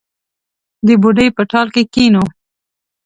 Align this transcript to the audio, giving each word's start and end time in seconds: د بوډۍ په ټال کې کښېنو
د 0.85 0.87
بوډۍ 1.01 1.27
په 1.37 1.43
ټال 1.51 1.67
کې 1.73 1.83
کښېنو 1.93 2.23